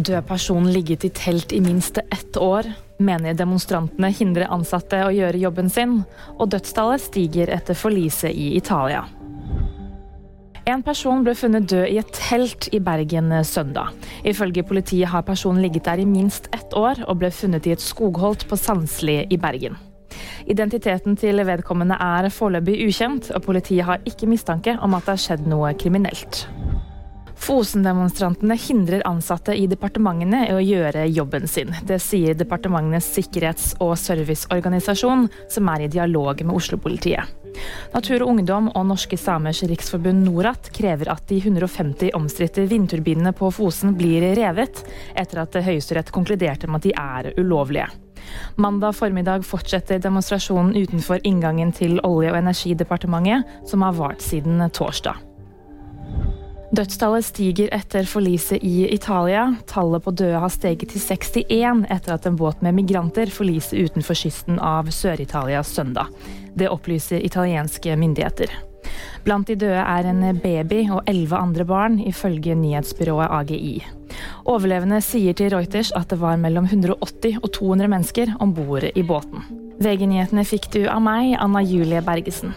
[0.00, 2.64] Død person ligget i telt i minst ett år.
[2.98, 5.98] Mener demonstrantene hindrer ansatte å gjøre jobben sin.
[6.38, 9.02] Og dødstallet stiger etter forliset i Italia.
[10.70, 13.92] En person ble funnet død i et telt i Bergen søndag.
[14.24, 17.84] Ifølge politiet har personen ligget der i minst ett år, og ble funnet i et
[17.84, 19.76] skogholt på Sandsli i Bergen.
[20.48, 25.24] Identiteten til vedkommende er foreløpig ukjent, og politiet har ikke mistanke om at det har
[25.28, 26.46] skjedd noe kriminelt.
[27.40, 31.72] Fosen-demonstrantene hindrer ansatte i departementene i å gjøre jobben sin.
[31.88, 37.36] Det sier Departementenes sikkerhets- og serviceorganisasjon, som er i dialog med Oslo-politiet.
[37.94, 43.50] Natur og Ungdom og Norske Samers Riksforbund Norat krever at de 150 omstridte vindturbinene på
[43.56, 44.84] Fosen blir revet,
[45.16, 47.88] etter at Høyesterett konkluderte med at de er ulovlige.
[48.60, 55.29] Mandag formiddag fortsetter demonstrasjonen utenfor inngangen til Olje- og energidepartementet, som har vart siden torsdag.
[56.70, 59.48] Dødstallet stiger etter forliset i Italia.
[59.66, 64.14] Tallet på døde har steget til 61 etter at en båt med migranter forliser utenfor
[64.14, 66.12] kysten av Sør-Italia søndag.
[66.54, 68.54] Det opplyser italienske myndigheter.
[69.26, 73.74] Blant de døde er en baby og elleve andre barn, ifølge nyhetsbyrået AGI.
[74.46, 79.02] Overlevende sier til Reuters at det var mellom 180 og 200 mennesker om bord i
[79.02, 79.42] båten.
[79.82, 82.54] VG-nyhetene fikk du av meg, Anna Julie Bergesen.